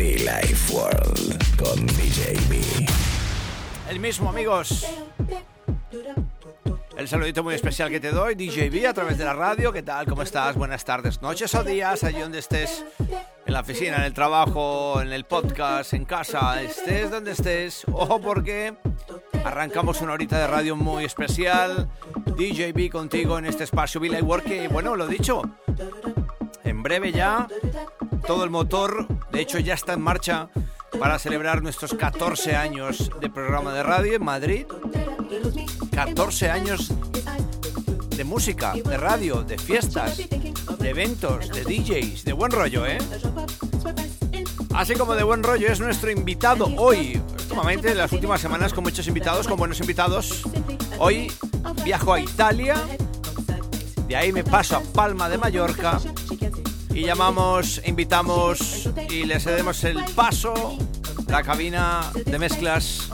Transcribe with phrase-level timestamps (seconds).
[0.00, 2.88] Life World con DJB.
[3.90, 4.86] El mismo, amigos.
[6.96, 9.72] El saludito muy especial que te doy, DJB, a través de la radio.
[9.72, 10.06] ¿Qué tal?
[10.06, 10.56] ¿Cómo estás?
[10.56, 12.82] Buenas tardes, noches o días, allí donde estés.
[13.44, 17.84] En la oficina, en el trabajo, en el podcast, en casa, estés donde estés.
[17.92, 18.74] Ojo porque
[19.44, 21.90] arrancamos una horita de radio muy especial.
[22.24, 25.42] DJB contigo en este espacio Villa Work que, bueno, lo dicho,
[26.64, 27.46] en breve ya
[28.26, 30.48] todo el motor, de hecho ya está en marcha
[30.98, 34.66] para celebrar nuestros 14 años de programa de radio en Madrid.
[35.92, 36.92] 14 años
[38.16, 42.98] de música, de radio, de fiestas, de eventos, de DJs, de buen rollo, ¿eh?
[44.74, 47.20] Así como de buen rollo es nuestro invitado hoy.
[47.40, 50.44] Últimamente, en las últimas semanas, con muchos invitados, con buenos invitados.
[50.98, 51.32] Hoy
[51.84, 52.76] viajo a Italia,
[54.06, 56.00] de ahí me paso a Palma de Mallorca
[56.94, 60.76] y llamamos, invitamos y le cedemos el paso,
[61.28, 63.08] la cabina de mezclas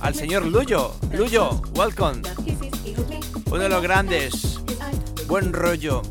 [0.00, 0.94] al señor Luyo.
[1.12, 2.22] Luyo, welcome.
[3.46, 4.60] Uno de los grandes,
[5.26, 6.02] buen rollo,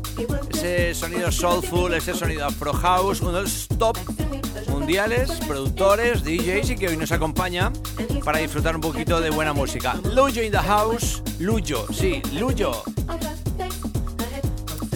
[0.50, 3.98] ese sonido soulful, ese sonido afro house, uno de los top
[4.68, 7.72] mundiales, productores, DJs y que hoy nos acompaña
[8.24, 9.94] para disfrutar un poquito de buena música.
[10.14, 12.82] Luyo in the house, Luyo, sí, Luyo.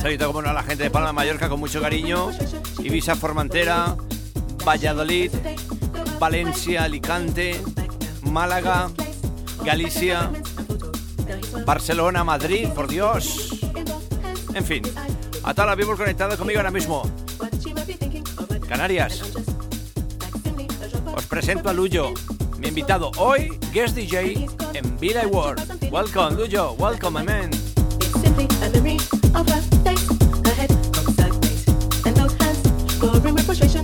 [0.06, 2.30] Saludito como no a la gente de Palma Mallorca con mucho cariño.
[2.78, 3.96] Ibiza, Formentera,
[4.64, 5.32] Valladolid,
[6.20, 7.60] Valencia, Alicante,
[8.22, 8.88] Málaga,
[9.64, 10.30] Galicia,
[11.66, 13.58] Barcelona, Madrid, por Dios.
[14.54, 14.84] En fin,
[15.42, 17.02] a todas las people conectadas conmigo ahora mismo.
[18.68, 19.22] Canarias.
[21.16, 22.14] Os presento a Luyo,
[22.58, 25.90] mi invitado hoy, guest DJ en Vida World.
[25.90, 26.74] Welcome, Luyo.
[26.78, 27.50] Welcome, my man.
[29.36, 29.98] I'll rather take
[30.46, 30.70] a head
[32.06, 33.75] and those hands, scoring with frustration.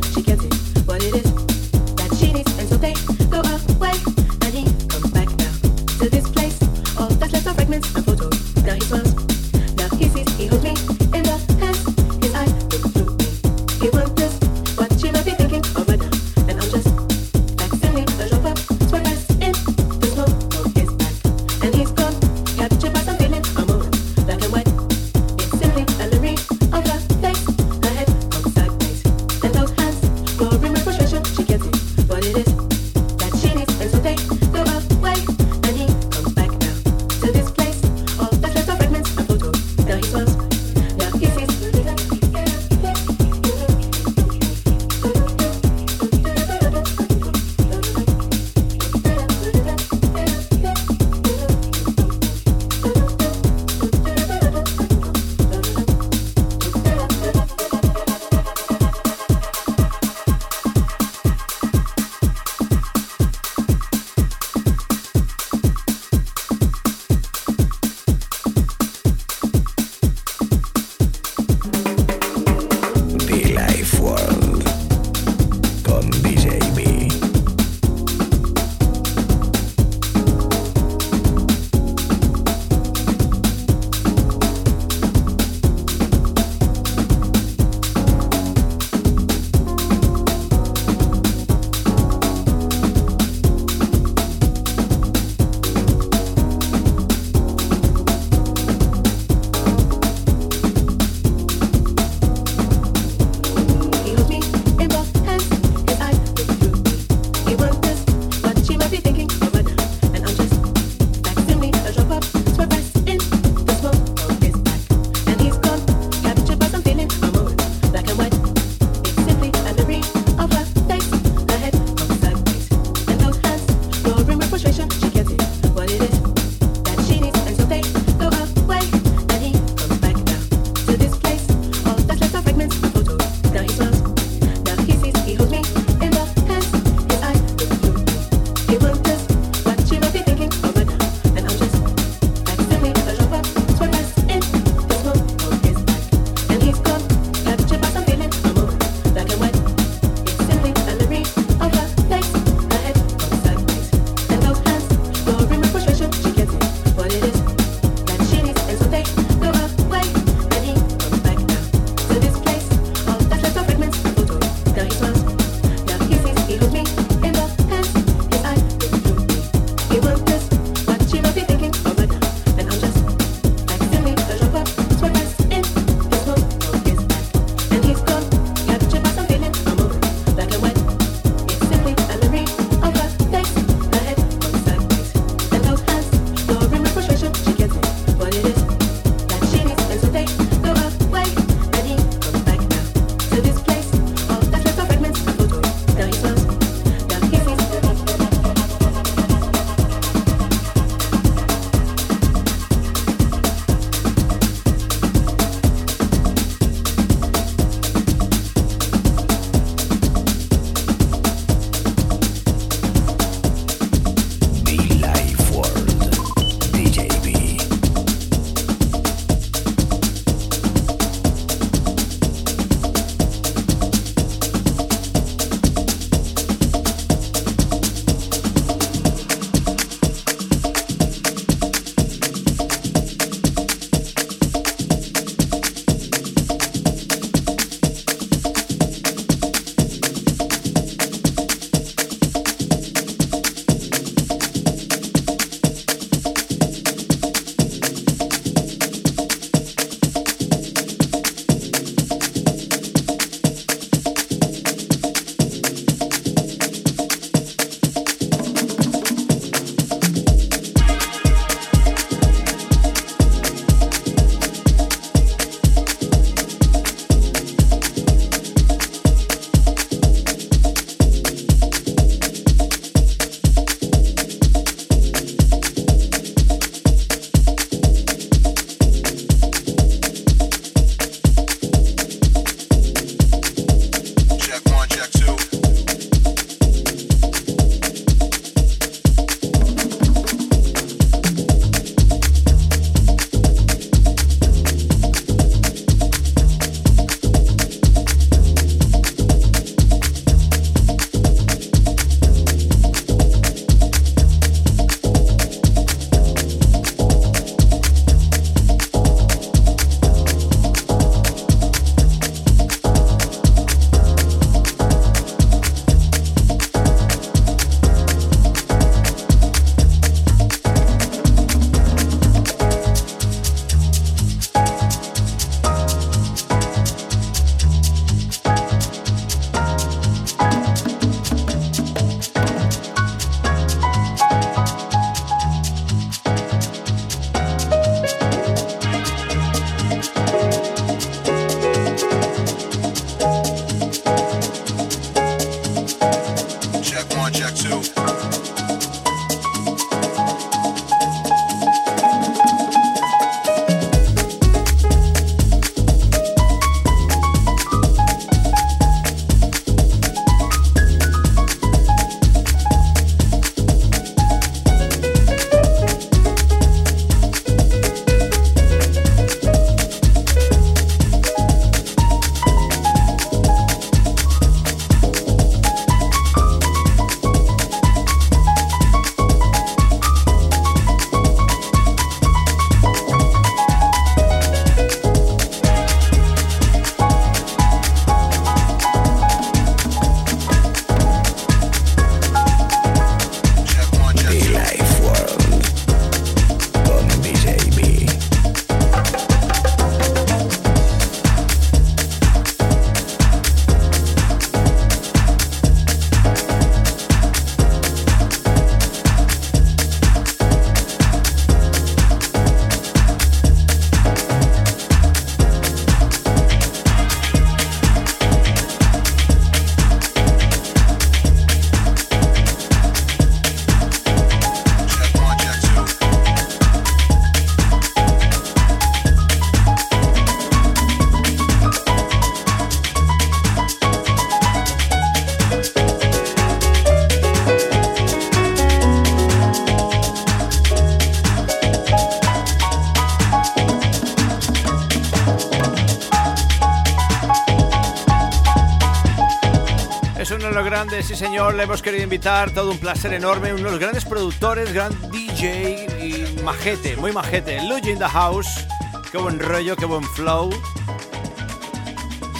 [451.23, 454.93] Señor, le hemos querido invitar, todo un placer enorme, uno de los grandes productores, gran
[455.12, 458.67] DJ y majete, muy majete, Luigi in the House,
[459.12, 460.50] qué buen rollo, qué buen flow.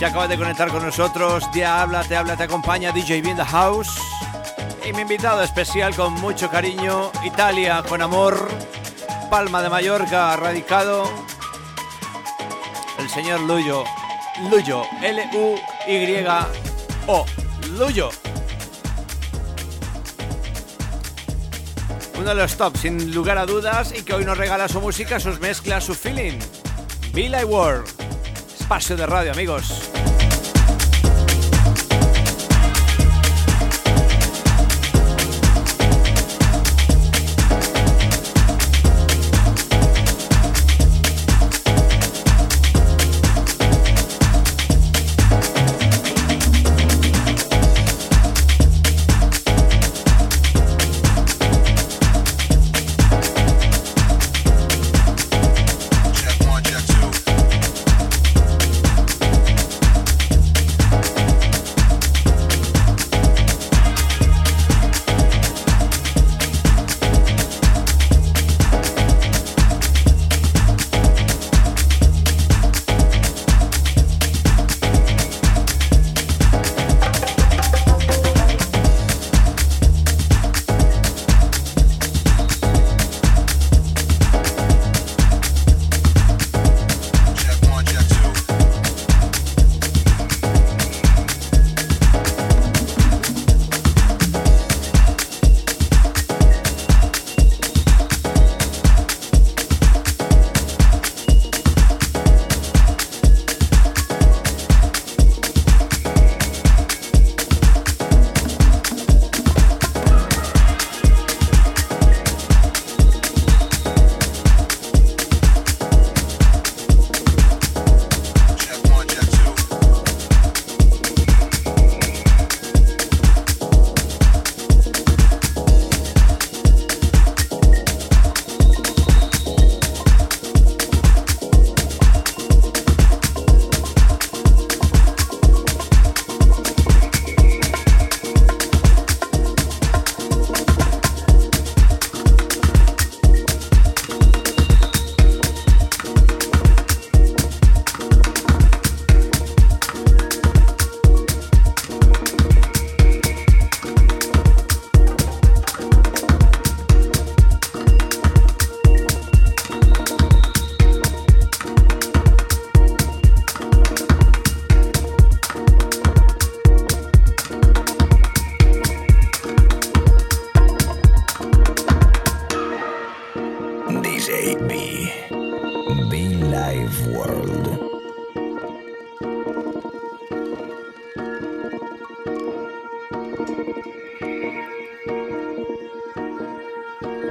[0.01, 3.45] Se acaba de conectar con nosotros, te habla, te habla, te acompaña DJ in the
[3.45, 3.89] House.
[4.85, 8.49] Y mi invitado especial con mucho cariño, Italia con amor,
[9.31, 11.09] Palma de Mallorca, radicado,
[12.99, 13.85] el señor Luyo,
[14.51, 15.67] Luyo, L-U-Y-O,
[17.79, 18.11] Luyo.
[22.23, 25.19] Uno de los top, sin lugar a dudas, y que hoy nos regala su música,
[25.19, 26.39] sus mezclas, su feeling.
[27.15, 27.85] Like World,
[28.61, 29.92] espacio de radio, amigos.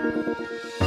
[0.02, 0.10] よ
[0.58, 0.81] し。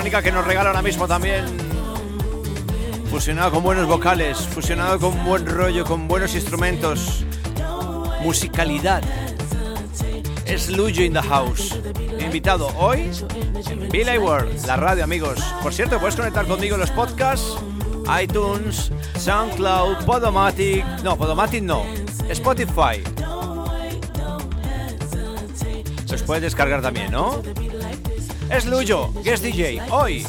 [0.00, 1.44] electrónica que nos regala ahora mismo también.
[3.10, 7.24] Fusionado con buenos vocales, fusionado con buen rollo, con buenos instrumentos.
[8.22, 9.02] Musicalidad.
[10.46, 11.78] Es Luyo in the House.
[12.18, 13.10] Invitado hoy
[13.68, 15.38] en Billy World, la radio, amigos.
[15.62, 17.58] Por cierto, puedes conectar conmigo los podcasts,
[18.22, 20.84] iTunes, SoundCloud, Podomatic.
[21.02, 21.84] No, Podomatic no.
[22.30, 23.02] Spotify.
[26.10, 27.42] Los puedes descargar también, ¿no?
[28.50, 30.26] Es Luyo, Guest DJ, hoy.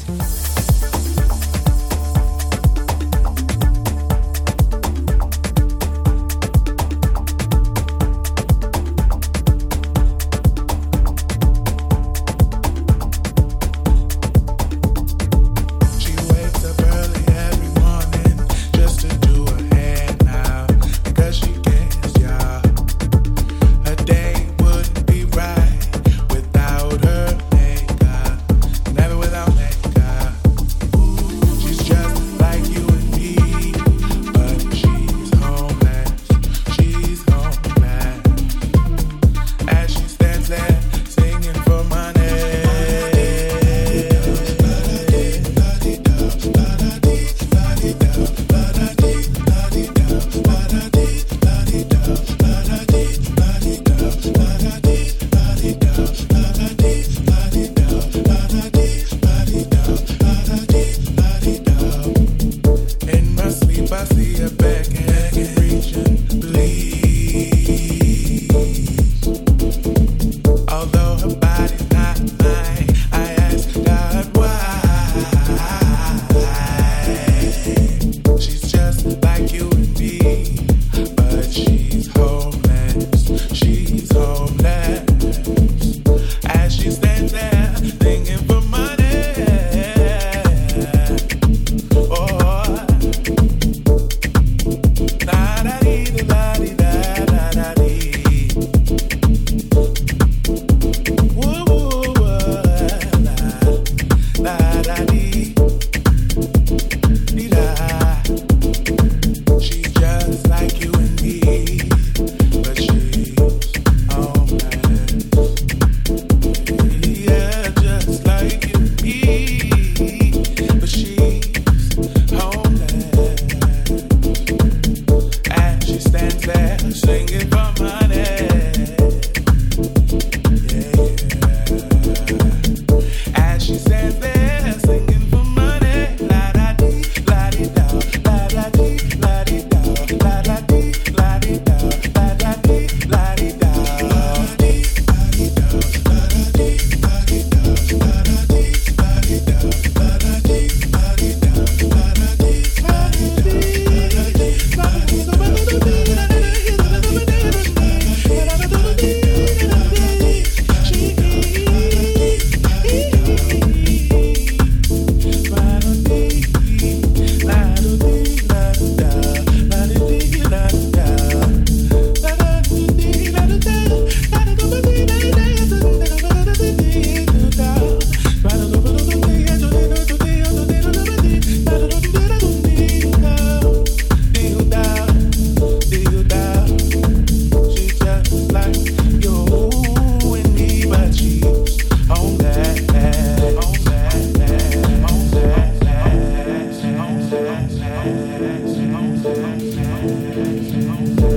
[200.92, 201.31] home.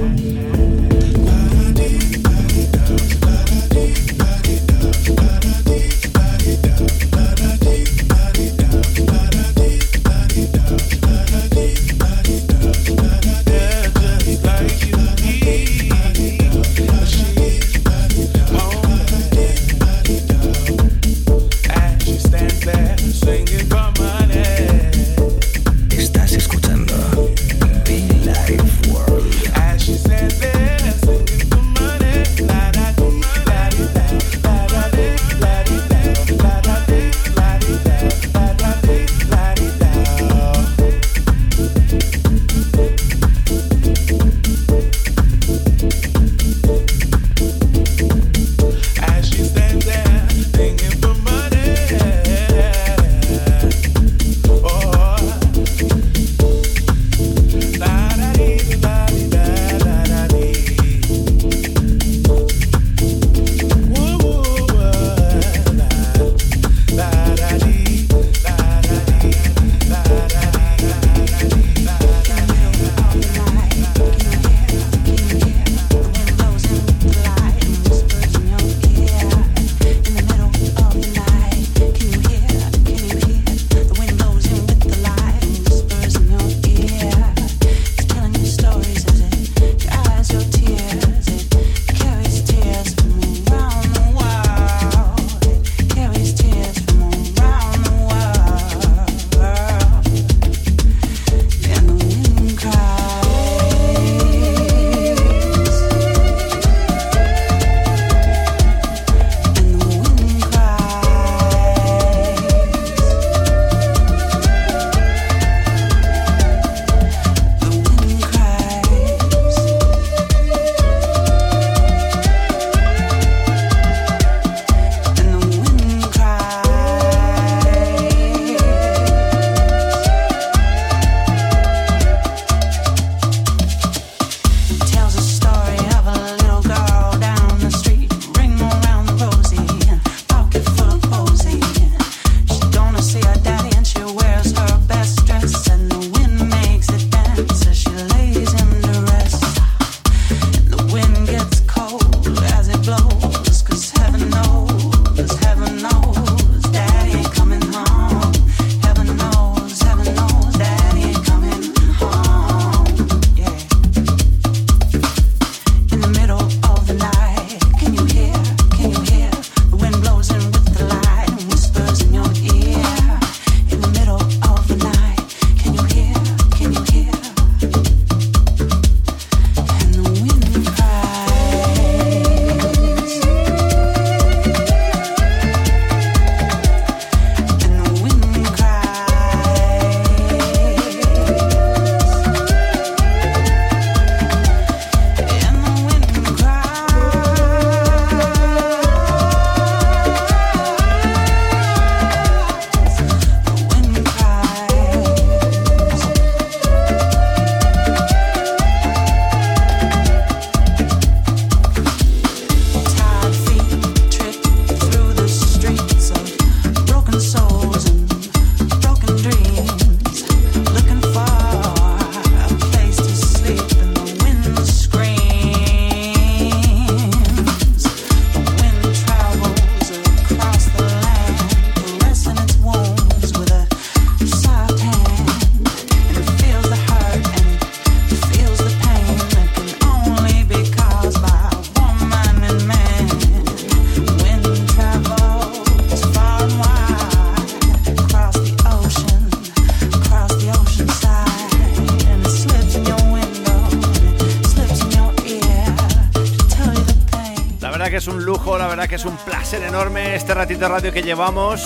[259.93, 261.61] De radio que llevamos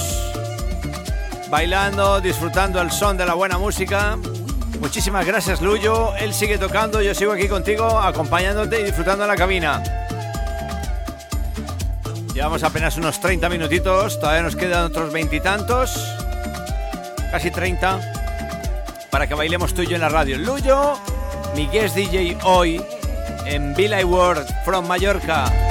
[1.48, 4.16] bailando, disfrutando el son de la buena música.
[4.81, 6.16] Muchísimas gracias, Luyo.
[6.16, 9.83] Él sigue tocando, yo sigo aquí contigo, acompañándote y disfrutando en la cabina.
[12.35, 15.96] Llevamos apenas unos 30 minutitos, todavía nos quedan otros veintitantos,
[17.31, 18.00] casi 30,
[19.11, 20.38] para que bailemos tú y yo en la radio.
[20.38, 20.98] Luyo,
[21.54, 22.83] mi guest DJ hoy
[23.46, 25.67] en Villa World from Mallorca.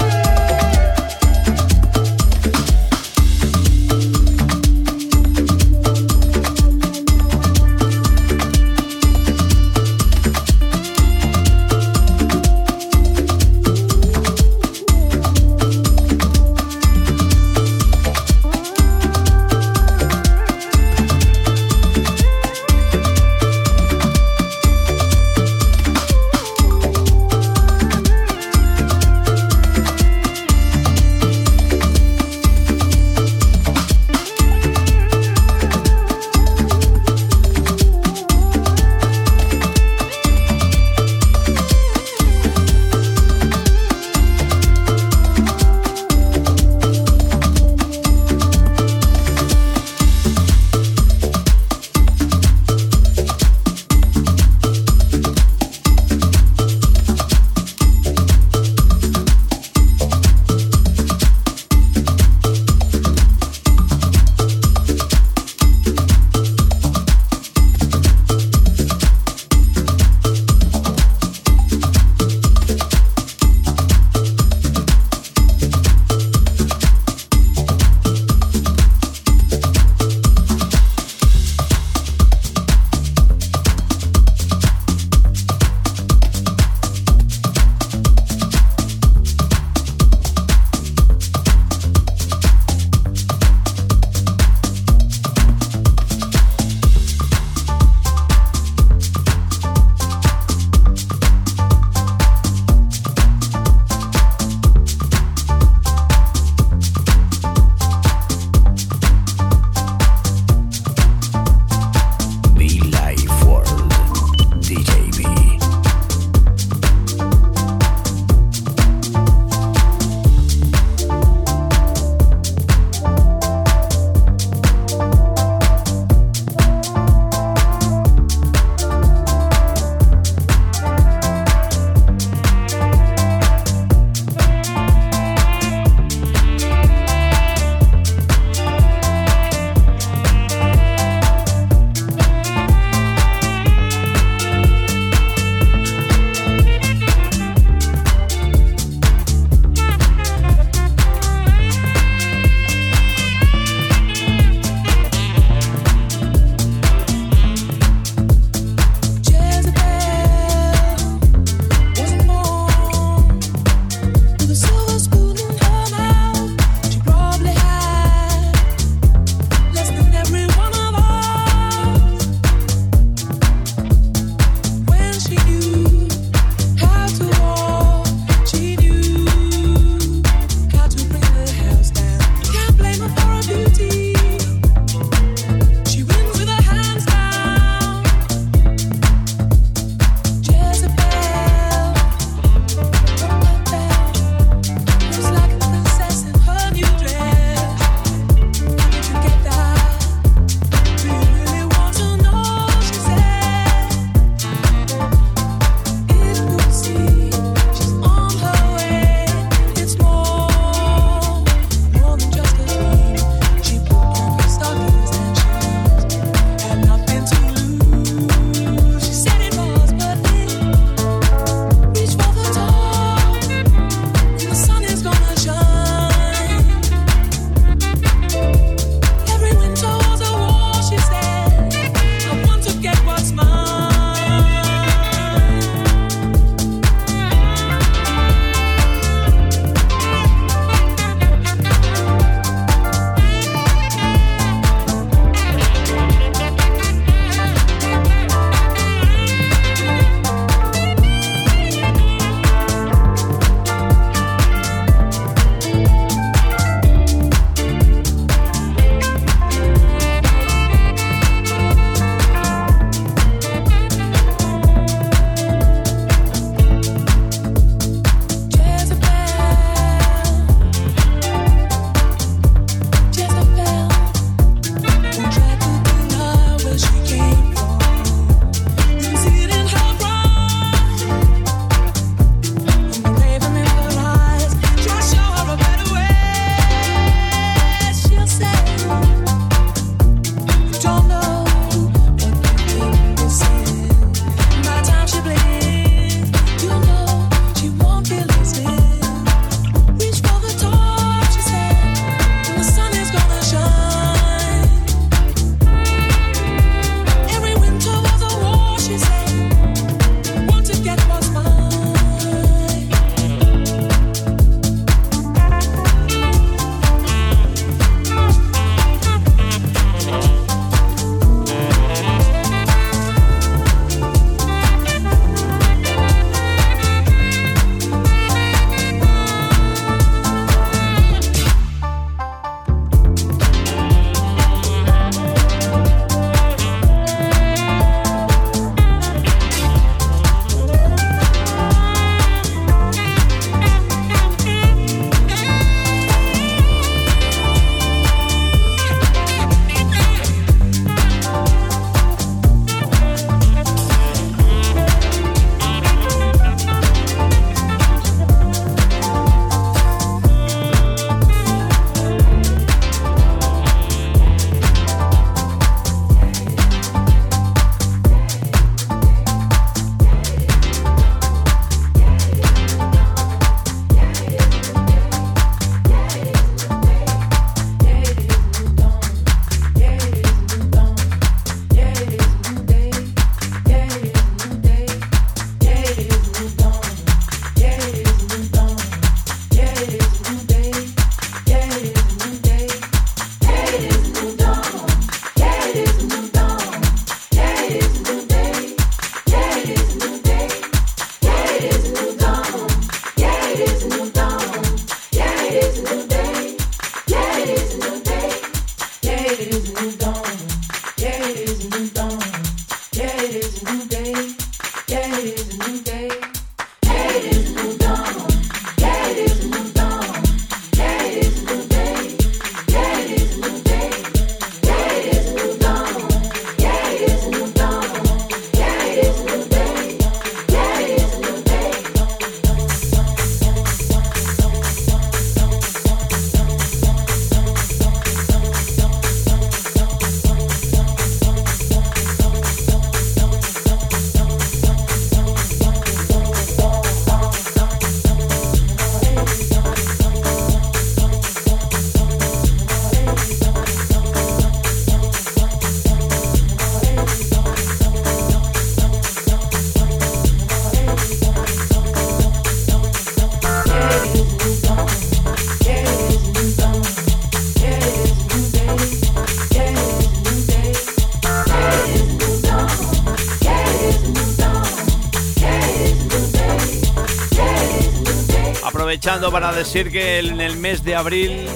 [479.20, 481.48] para decir que en el mes de abril,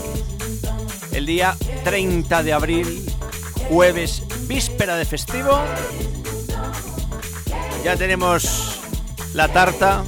[1.14, 3.05] el día 30 de abril,
[3.70, 5.62] jueves, víspera de festivo,
[7.84, 8.80] ya tenemos
[9.36, 10.03] la tarta,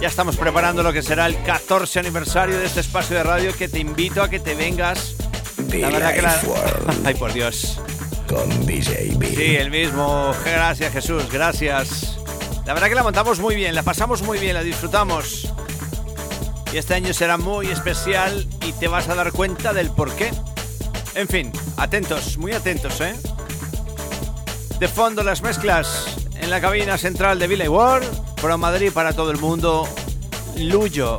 [0.00, 3.68] ya estamos preparando lo que será el 14 aniversario de este espacio de radio que
[3.68, 5.14] te invito a que te vengas.
[5.68, 6.40] La verdad que la...
[7.04, 7.78] Ay, por Dios.
[8.28, 10.34] Con DJ Sí, el mismo.
[10.42, 11.30] Gracias, Jesús.
[11.30, 12.16] Gracias.
[12.64, 15.45] La verdad que la montamos muy bien, la pasamos muy bien, la disfrutamos
[16.78, 20.30] este año será muy especial y te vas a dar cuenta del por qué.
[21.14, 23.14] En fin, atentos, muy atentos, ¿eh?
[24.78, 28.06] De fondo las mezclas en la cabina central de Villa World,
[28.36, 29.88] pro Madrid para todo el mundo,
[30.56, 31.18] Luyo,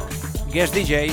[0.52, 1.12] guest DJ.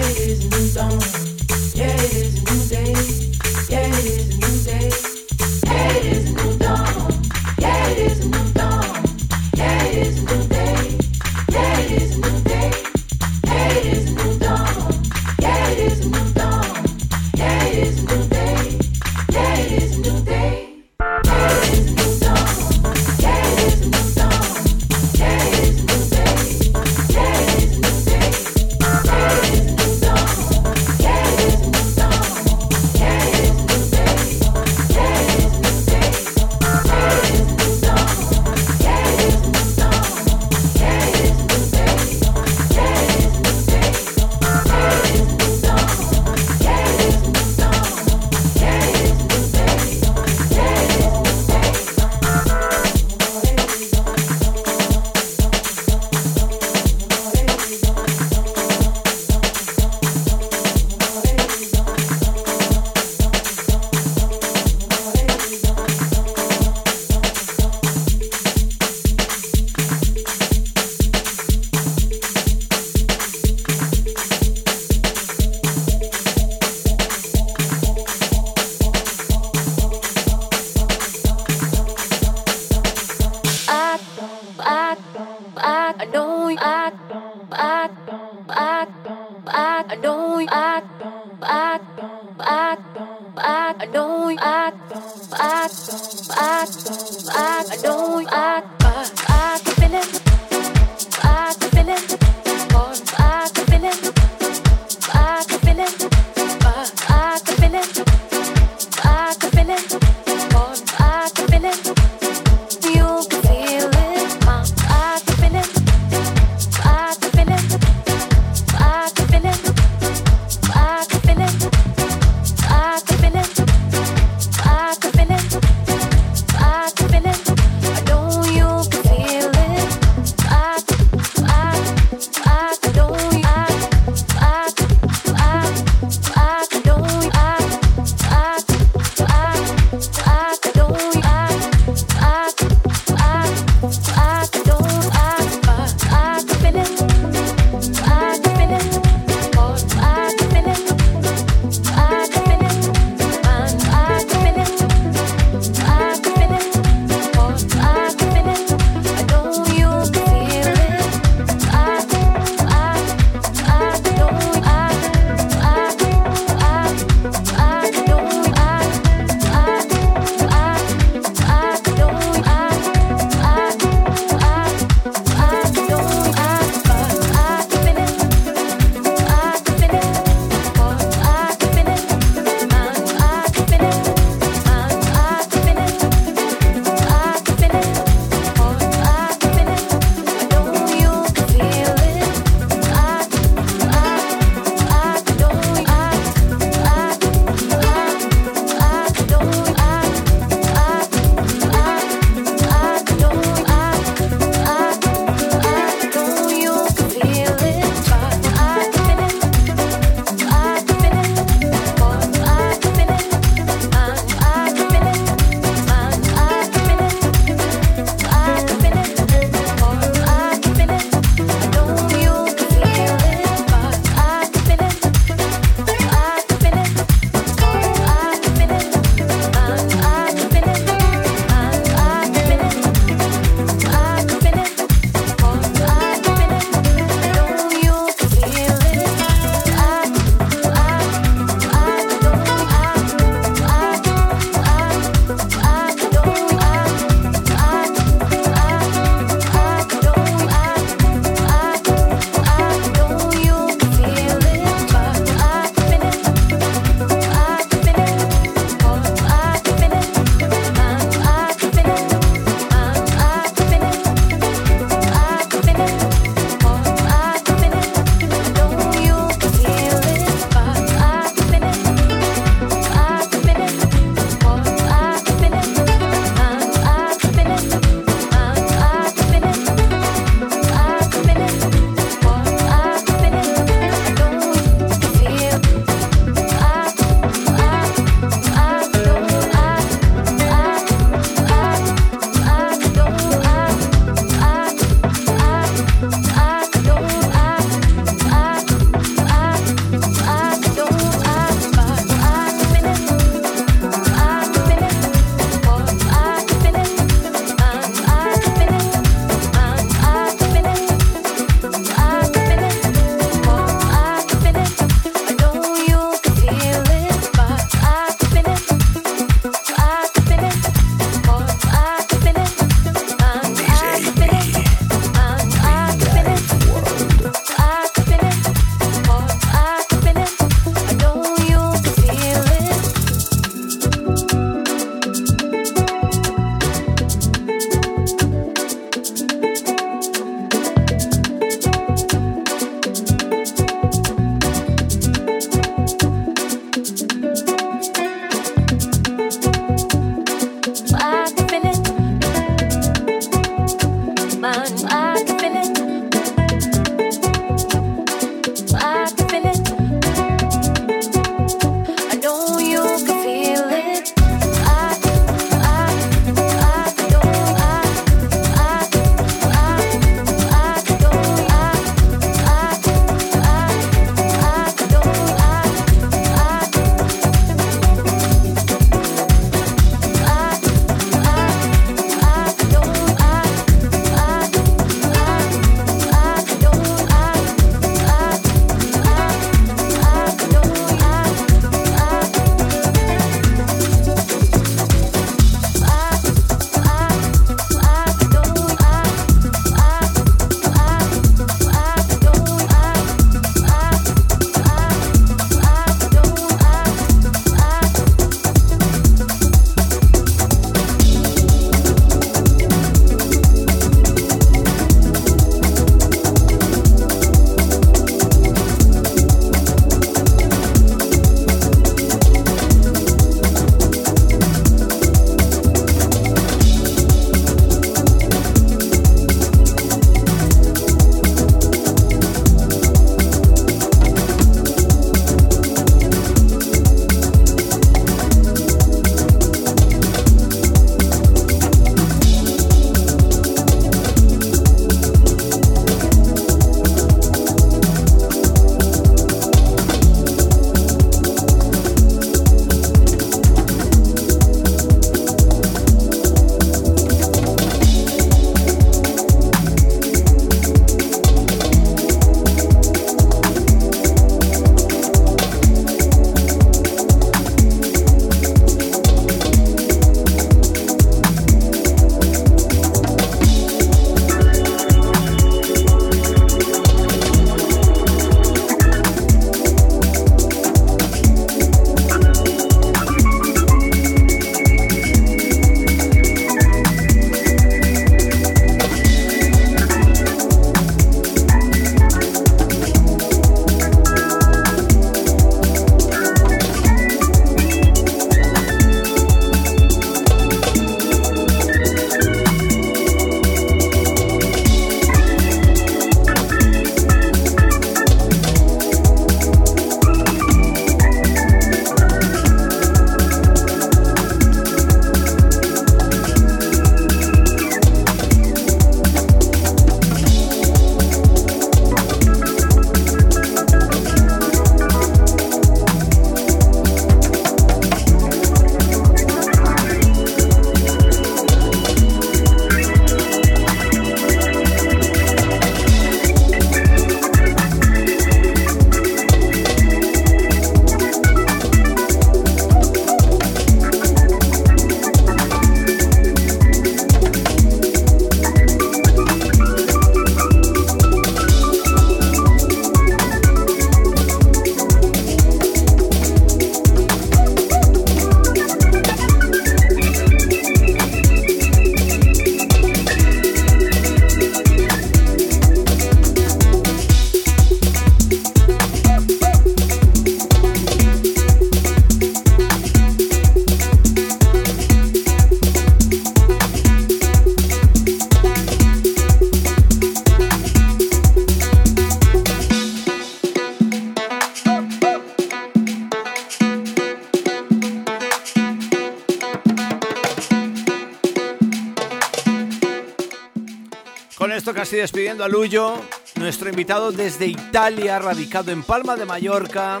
[595.48, 595.94] Luyo,
[596.36, 600.00] nuestro invitado desde Italia, radicado en Palma de Mallorca.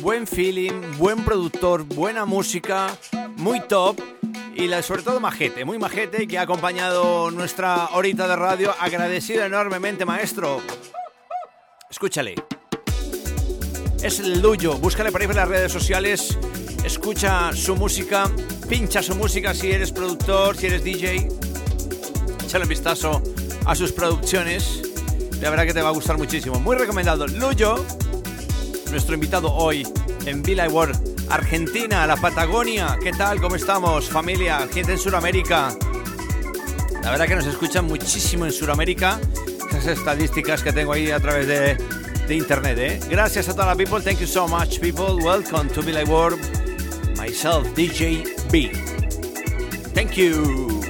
[0.00, 2.88] Buen feeling, buen productor, buena música,
[3.36, 4.00] muy top
[4.54, 8.74] y la- sobre todo majete, muy majete que ha acompañado nuestra horita de radio.
[8.80, 10.60] Agradecido enormemente, maestro.
[11.90, 12.34] Escúchale.
[14.02, 16.36] Es el Luyo, búscale por ahí por las redes sociales,
[16.84, 18.28] escucha su música,
[18.68, 21.28] pincha su música si eres productor, si eres DJ.
[22.44, 23.22] Échale un vistazo
[23.64, 24.82] a sus producciones.
[25.40, 26.58] La verdad que te va a gustar muchísimo.
[26.60, 27.26] Muy recomendado.
[27.26, 27.84] Luyo,
[28.90, 29.86] nuestro invitado hoy
[30.26, 32.98] en Villa World, Argentina, la Patagonia.
[33.02, 33.40] ¿Qué tal?
[33.40, 34.08] ¿Cómo estamos?
[34.08, 35.74] Familia, gente en Sudamérica.
[37.02, 39.18] La verdad que nos escuchan muchísimo en Sudamérica.
[39.70, 41.76] Esas estadísticas que tengo ahí a través de,
[42.28, 42.78] de internet.
[42.78, 43.00] ¿eh?
[43.08, 44.00] Gracias a toda la people.
[44.00, 45.16] Thank you so much, people.
[45.22, 46.38] Welcome to Villa World.
[47.16, 48.70] Myself, DJ B.
[49.94, 50.81] Thank you.